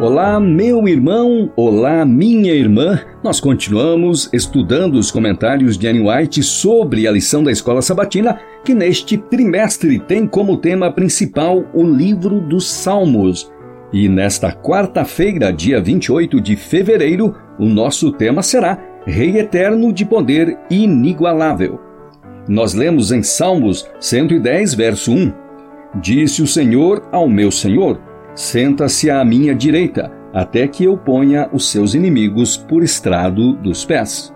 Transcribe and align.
Olá, 0.00 0.40
meu 0.40 0.88
irmão, 0.88 1.52
olá, 1.54 2.06
minha 2.06 2.54
irmã. 2.54 2.98
Nós 3.22 3.38
continuamos 3.38 4.30
estudando 4.32 4.94
os 4.94 5.10
comentários 5.10 5.76
de 5.76 5.86
Annie 5.86 6.08
White 6.08 6.42
sobre 6.42 7.06
a 7.06 7.10
lição 7.10 7.44
da 7.44 7.52
Escola 7.52 7.82
Sabatina, 7.82 8.40
que 8.64 8.74
neste 8.74 9.18
trimestre 9.18 9.98
tem 9.98 10.26
como 10.26 10.56
tema 10.56 10.90
principal 10.90 11.66
o 11.74 11.84
livro 11.84 12.40
dos 12.40 12.66
Salmos. 12.66 13.52
E 13.92 14.08
nesta 14.08 14.50
quarta-feira, 14.50 15.52
dia 15.52 15.82
28 15.82 16.40
de 16.40 16.56
fevereiro, 16.56 17.34
o 17.58 17.66
nosso 17.66 18.10
tema 18.10 18.42
será 18.42 18.78
Rei 19.04 19.36
Eterno 19.36 19.92
de 19.92 20.06
Poder 20.06 20.58
Inigualável. 20.70 21.78
Nós 22.48 22.72
lemos 22.72 23.12
em 23.12 23.22
Salmos 23.22 23.86
110, 24.00 24.72
verso 24.72 25.12
1: 25.12 25.30
Disse 26.00 26.40
o 26.40 26.46
Senhor 26.46 27.06
ao 27.12 27.28
meu 27.28 27.50
Senhor 27.50 28.00
Senta-se 28.34 29.10
à 29.10 29.24
minha 29.24 29.54
direita, 29.54 30.10
até 30.32 30.68
que 30.68 30.84
eu 30.84 30.96
ponha 30.96 31.48
os 31.52 31.70
seus 31.70 31.94
inimigos 31.94 32.56
por 32.56 32.82
estrado 32.82 33.54
dos 33.54 33.84
pés. 33.84 34.32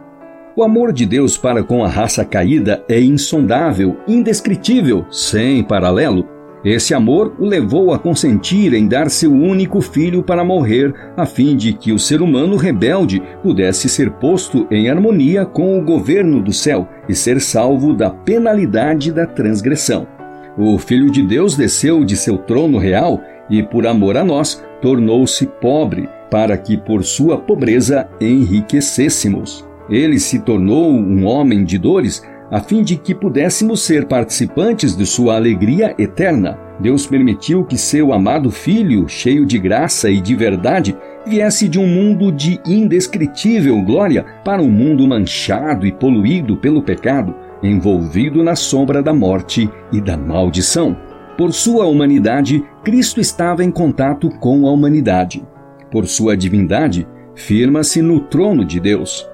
O 0.57 0.63
amor 0.63 0.93
de 0.93 1.05
Deus 1.05 1.37
para 1.37 1.65
com 1.65 1.85
a 1.85 1.89
raça 1.89 2.25
caída 2.25 2.85
é 2.89 3.01
insondável, 3.01 3.97
indescritível, 4.07 5.05
sem 5.11 5.65
paralelo. 5.65 6.29
Esse 6.65 6.95
amor 6.95 7.35
o 7.39 7.45
levou 7.45 7.93
a 7.93 7.99
consentir 7.99 8.73
em 8.73 8.87
dar 8.87 9.11
seu 9.11 9.33
único 9.33 9.81
filho 9.81 10.23
para 10.23 10.45
morrer, 10.45 10.95
a 11.17 11.27
fim 11.27 11.57
de 11.57 11.73
que 11.73 11.93
o 11.93 11.99
ser 11.99 12.23
humano 12.23 12.57
rebelde 12.57 13.21
pudesse 13.43 13.89
ser 13.89 14.13
posto 14.13 14.67
em 14.71 14.89
harmonia 14.89 15.45
com 15.45 15.79
o 15.79 15.85
governo 15.85 16.41
do 16.41 16.53
céu 16.53 16.89
e 17.09 17.15
ser 17.15 17.41
salvo 17.41 17.93
da 17.93 18.09
penalidade 18.09 19.13
da 19.13 19.27
transgressão. 19.27 20.14
O 20.57 20.79
Filho 20.79 21.11
de 21.11 21.23
Deus 21.23 21.57
desceu 21.57 22.05
de 22.05 22.17
seu 22.17 22.39
trono 22.39 22.79
real 22.79 23.21
e, 23.51 23.63
por 23.63 23.87
amor 23.87 24.17
a 24.17 24.25
nós, 24.25 24.65
tornou-se 24.81 25.47
pobre, 25.61 26.09
para 26.31 26.57
que 26.57 26.77
por 26.77 27.05
sua 27.05 27.39
pobreza 27.39 28.09
enriquecêssemos. 28.21 29.67
Ele 29.91 30.19
se 30.19 30.39
tornou 30.39 30.91
um 30.93 31.27
homem 31.27 31.65
de 31.65 31.77
dores, 31.77 32.23
a 32.51 32.61
fim 32.61 32.83
de 32.83 32.97
que 32.97 33.15
pudéssemos 33.15 33.83
ser 33.83 34.07
participantes 34.07 34.97
de 34.97 35.05
sua 35.05 35.35
alegria 35.35 35.95
eterna. 35.99 36.59
Deus 36.79 37.07
permitiu 37.07 37.65
que 37.65 37.77
seu 37.77 38.13
amado 38.13 38.51
Filho, 38.51 39.09
cheio 39.09 39.45
de 39.45 39.59
graça 39.59 40.09
e 40.09 40.21
de 40.21 40.35
verdade, 40.35 40.97
viesse 41.27 41.69
de 41.69 41.79
um 41.79 41.87
mundo 41.87 42.31
de 42.31 42.61
indescritível 42.65 43.81
glória 43.83 44.25
para 44.45 44.63
um 44.63 44.71
mundo 44.71 45.07
manchado 45.07 45.87
e 45.87 45.93
poluído 45.93 46.57
pelo 46.57 46.83
pecado, 46.83 47.35
envolvido 47.65 48.43
na 48.43 48.55
sombra 48.55 49.03
da 49.03 49.15
morte 49.15 49.71
e 49.91 50.01
da 50.01 50.17
maldição. 50.17 50.97
Por 51.37 51.53
sua 51.53 51.87
humanidade, 51.87 52.63
Cristo 52.85 53.21
estava 53.21 53.65
em 53.65 53.71
contato 53.71 54.29
com 54.39 54.69
a 54.69 54.71
humanidade. 54.71 55.43
Por 55.91 56.07
sua 56.07 56.37
divindade, 56.37 57.09
firma-se 57.35 58.03
no 58.03 58.21
trono 58.21 58.65
de 58.65 58.79
Deus. 58.79 59.27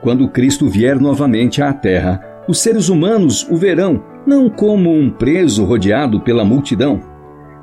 Quando 0.00 0.28
Cristo 0.28 0.66
vier 0.68 0.98
novamente 0.98 1.60
à 1.60 1.72
Terra, 1.72 2.20
os 2.48 2.58
seres 2.58 2.88
humanos 2.88 3.46
o 3.50 3.56
verão 3.56 4.02
não 4.26 4.48
como 4.48 4.90
um 4.90 5.10
preso 5.10 5.64
rodeado 5.64 6.20
pela 6.20 6.44
multidão. 6.44 7.00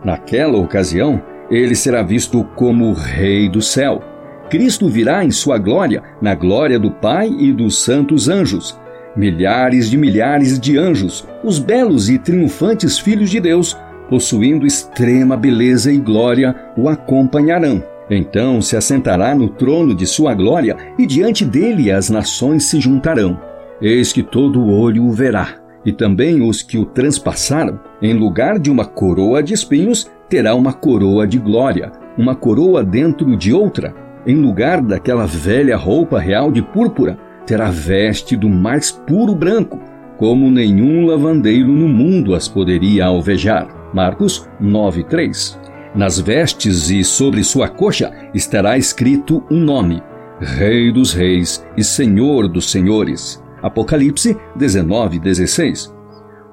Naquela 0.04 0.58
ocasião, 0.58 1.22
ele 1.50 1.76
será 1.76 2.04
visto 2.04 2.44
como 2.56 2.94
Rei 2.94 3.50
do 3.50 3.62
céu. 3.62 4.02
Cristo 4.50 4.88
virá 4.88 5.26
em 5.26 5.32
sua 5.32 5.58
glória, 5.58 6.04
na 6.22 6.36
glória 6.36 6.78
do 6.78 6.92
Pai 6.92 7.28
e 7.28 7.52
dos 7.52 7.84
santos 7.84 8.30
anjos, 8.30 8.80
Milhares 9.16 9.90
de 9.90 9.98
milhares 9.98 10.60
de 10.60 10.78
anjos, 10.78 11.26
os 11.42 11.58
belos 11.58 12.10
e 12.10 12.20
triunfantes 12.20 13.00
filhos 13.00 13.30
de 13.30 13.40
Deus, 13.40 13.78
possuindo 14.10 14.66
extrema 14.66 15.38
beleza 15.38 15.92
e 15.92 15.98
glória, 15.98 16.54
o 16.78 16.90
acompanharão. 16.90 17.82
Então 18.10 18.62
se 18.62 18.76
assentará 18.76 19.34
no 19.34 19.48
trono 19.48 19.96
de 19.96 20.06
sua 20.06 20.34
glória, 20.34 20.76
e 21.00 21.06
diante 21.06 21.46
dele 21.46 21.92
as 21.92 22.10
nações 22.10 22.66
se 22.66 22.80
juntarão. 22.80 23.40
Eis 23.82 24.12
que 24.12 24.22
todo 24.22 24.68
olho 24.68 25.06
o 25.06 25.12
verá, 25.12 25.56
e 25.86 25.94
também 25.94 26.42
os 26.42 26.62
que 26.62 26.78
o 26.78 26.86
transpassaram, 26.86 27.80
em 28.02 28.14
lugar 28.14 28.60
de 28.60 28.70
uma 28.70 28.86
coroa 28.86 29.42
de 29.42 29.54
espinhos, 29.54 30.12
terá 30.30 30.54
uma 30.56 30.74
coroa 30.74 31.26
de 31.26 31.40
glória, 31.40 31.92
uma 32.18 32.36
coroa 32.36 32.84
dentro 32.84 33.38
de 33.38 33.54
outra, 33.54 33.94
em 34.28 34.36
lugar 34.36 34.82
daquela 34.82 35.26
velha 35.26 35.78
roupa 35.78 36.20
real 36.20 36.52
de 36.52 36.62
púrpura, 36.62 37.18
terá 37.46 37.70
veste 37.70 38.36
do 38.36 38.50
mais 38.50 38.92
puro 38.92 39.36
branco, 39.36 39.80
como 40.18 40.50
nenhum 40.50 41.06
lavandeiro 41.06 41.68
no 41.68 41.88
mundo 41.88 42.34
as 42.34 42.48
poderia 42.48 43.06
alvejar. 43.06 43.68
Marcos 43.94 44.50
9:3. 44.60 45.58
Nas 45.94 46.20
vestes 46.20 46.90
e 46.90 47.04
sobre 47.04 47.44
sua 47.44 47.70
coxa 47.70 48.12
estará 48.34 48.78
escrito 48.78 49.44
um 49.50 49.60
nome: 49.60 50.02
Rei 50.40 50.92
dos 50.92 51.14
Reis 51.14 51.66
e 51.78 51.84
Senhor 51.84 52.48
dos 52.50 52.70
Senhores. 52.70 53.42
Apocalipse 53.62 54.36
19:16. 54.58 55.95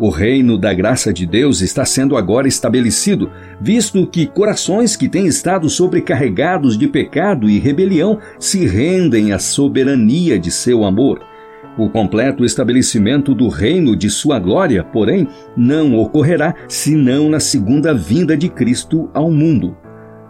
O 0.02 0.10
reino 0.10 0.58
da 0.58 0.74
graça 0.74 1.12
de 1.12 1.24
Deus 1.24 1.60
está 1.60 1.84
sendo 1.84 2.16
agora 2.16 2.48
estabelecido, 2.48 3.30
visto 3.60 4.04
que 4.04 4.26
corações 4.26 4.96
que 4.96 5.08
têm 5.08 5.28
estado 5.28 5.70
sobrecarregados 5.70 6.76
de 6.76 6.88
pecado 6.88 7.48
e 7.48 7.60
rebelião 7.60 8.18
se 8.36 8.66
rendem 8.66 9.30
à 9.30 9.38
soberania 9.38 10.40
de 10.40 10.50
seu 10.50 10.84
amor. 10.84 11.20
O 11.78 11.88
completo 11.88 12.44
estabelecimento 12.44 13.32
do 13.32 13.46
reino 13.46 13.94
de 13.94 14.10
sua 14.10 14.40
glória, 14.40 14.82
porém, 14.82 15.28
não 15.56 15.94
ocorrerá 15.94 16.52
senão 16.66 17.30
na 17.30 17.38
segunda 17.38 17.94
vinda 17.94 18.36
de 18.36 18.48
Cristo 18.48 19.08
ao 19.14 19.30
mundo. 19.30 19.76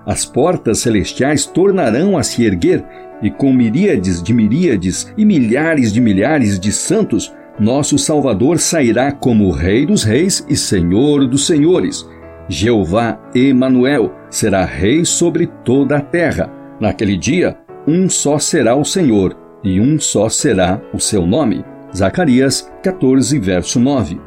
As 0.05 0.27
portas 0.27 0.81
celestiais 0.81 1.47
tornarão 1.47 2.19
a 2.19 2.23
se 2.23 2.45
erguer, 2.45 2.85
e 3.23 3.31
com 3.31 3.51
miríades 3.55 4.23
de 4.23 4.35
miríades 4.35 5.11
e 5.17 5.25
milhares 5.25 5.95
de 5.95 6.01
milhares 6.01 6.61
de 6.61 6.71
santos, 6.73 7.33
nosso 7.63 7.97
Salvador 7.97 8.59
sairá 8.59 9.13
como 9.13 9.53
Rei 9.53 9.87
dos 9.87 10.03
Reis 10.03 10.45
e 10.49 10.57
Senhor 10.57 11.29
dos 11.29 11.47
Senhores. 11.47 12.05
Jeová 12.49 13.21
Emanuel 13.33 14.13
será 14.29 14.65
rei 14.65 15.05
sobre 15.05 15.47
toda 15.65 15.99
a 15.99 16.01
terra. 16.01 16.51
Naquele 16.81 17.17
dia, 17.17 17.57
um 17.87 18.09
só 18.09 18.37
será 18.37 18.75
o 18.75 18.85
Senhor 18.85 19.37
e 19.63 19.81
um 19.81 19.99
só 20.01 20.29
será 20.29 20.81
o 20.93 20.99
seu 20.99 21.25
nome. 21.25 21.65
Zacarias 21.97 22.69
14, 22.83 23.39
verso 23.39 23.79
9. 23.79 24.21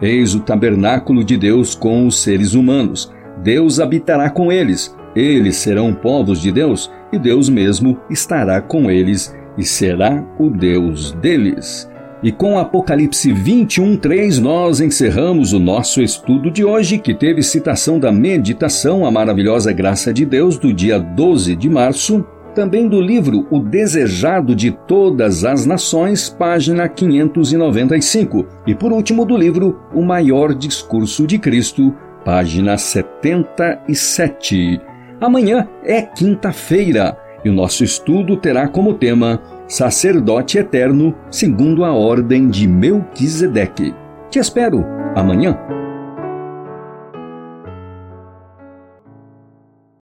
Eis 0.00 0.34
o 0.34 0.40
tabernáculo 0.40 1.22
de 1.22 1.36
Deus 1.36 1.74
com 1.74 2.06
os 2.06 2.22
seres 2.22 2.54
humanos. 2.54 3.12
Deus 3.42 3.78
habitará 3.78 4.30
com 4.30 4.50
eles. 4.50 4.96
Eles 5.14 5.56
serão 5.56 5.92
povos 5.92 6.40
de 6.40 6.50
Deus 6.50 6.90
e 7.12 7.18
Deus 7.18 7.50
mesmo 7.50 7.98
estará 8.08 8.62
com 8.62 8.90
eles 8.90 9.36
e 9.58 9.64
será 9.64 10.24
o 10.38 10.48
Deus 10.48 11.12
deles. 11.12 11.89
E 12.22 12.30
com 12.30 12.58
Apocalipse 12.58 13.32
21:3 13.32 14.38
nós 14.38 14.78
encerramos 14.80 15.54
o 15.54 15.58
nosso 15.58 16.02
estudo 16.02 16.50
de 16.50 16.62
hoje, 16.62 16.98
que 16.98 17.14
teve 17.14 17.42
citação 17.42 17.98
da 17.98 18.12
meditação 18.12 19.06
A 19.06 19.10
Maravilhosa 19.10 19.72
Graça 19.72 20.12
de 20.12 20.26
Deus 20.26 20.58
do 20.58 20.70
dia 20.70 20.98
12 20.98 21.56
de 21.56 21.70
março, 21.70 22.22
também 22.54 22.88
do 22.88 23.00
livro 23.00 23.46
O 23.50 23.58
Desejado 23.58 24.54
de 24.54 24.70
Todas 24.70 25.46
as 25.46 25.64
Nações, 25.64 26.28
página 26.28 26.90
595, 26.90 28.44
e 28.66 28.74
por 28.74 28.92
último 28.92 29.24
do 29.24 29.34
livro 29.34 29.80
O 29.94 30.02
Maior 30.02 30.54
Discurso 30.54 31.26
de 31.26 31.38
Cristo, 31.38 31.94
página 32.22 32.76
77. 32.76 34.78
Amanhã 35.18 35.66
é 35.82 36.02
quinta-feira 36.02 37.16
e 37.42 37.48
o 37.48 37.54
nosso 37.54 37.82
estudo 37.82 38.36
terá 38.36 38.68
como 38.68 38.92
tema 38.92 39.40
sacerdote 39.70 40.58
eterno 40.58 41.14
segundo 41.30 41.84
a 41.84 41.94
ordem 41.94 42.48
de 42.48 42.66
Melquisedeque. 42.66 43.94
Te 44.28 44.40
espero 44.40 44.84
amanhã. 45.14 45.56